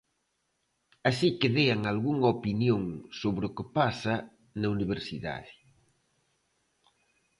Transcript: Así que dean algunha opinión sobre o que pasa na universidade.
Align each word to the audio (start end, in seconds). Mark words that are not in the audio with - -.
Así 1.09 1.29
que 1.39 1.53
dean 1.57 1.81
algunha 1.91 2.27
opinión 2.37 2.83
sobre 3.21 3.43
o 3.49 3.53
que 3.55 3.65
pasa 3.79 4.15
na 4.59 4.67
universidade. 4.75 5.53